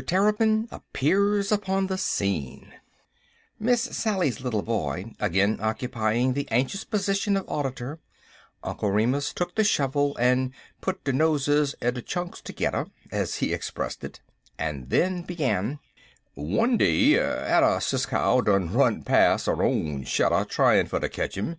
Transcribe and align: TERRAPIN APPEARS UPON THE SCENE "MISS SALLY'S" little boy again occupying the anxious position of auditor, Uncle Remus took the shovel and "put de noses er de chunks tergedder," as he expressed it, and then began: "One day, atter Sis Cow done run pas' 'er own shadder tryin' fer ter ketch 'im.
TERRAPIN 0.00 0.68
APPEARS 0.70 1.50
UPON 1.50 1.88
THE 1.88 1.98
SCENE 1.98 2.72
"MISS 3.58 3.80
SALLY'S" 3.82 4.40
little 4.42 4.62
boy 4.62 5.16
again 5.18 5.58
occupying 5.60 6.34
the 6.34 6.46
anxious 6.52 6.84
position 6.84 7.36
of 7.36 7.44
auditor, 7.48 7.98
Uncle 8.62 8.92
Remus 8.92 9.32
took 9.32 9.56
the 9.56 9.64
shovel 9.64 10.16
and 10.16 10.52
"put 10.80 11.02
de 11.02 11.12
noses 11.12 11.74
er 11.82 11.90
de 11.90 12.00
chunks 12.00 12.40
tergedder," 12.40 12.88
as 13.10 13.38
he 13.38 13.52
expressed 13.52 14.04
it, 14.04 14.20
and 14.56 14.88
then 14.90 15.22
began: 15.22 15.80
"One 16.34 16.76
day, 16.76 17.18
atter 17.18 17.80
Sis 17.80 18.06
Cow 18.06 18.40
done 18.40 18.72
run 18.72 19.02
pas' 19.02 19.48
'er 19.48 19.64
own 19.64 20.04
shadder 20.04 20.44
tryin' 20.44 20.86
fer 20.86 21.00
ter 21.00 21.08
ketch 21.08 21.36
'im. 21.36 21.56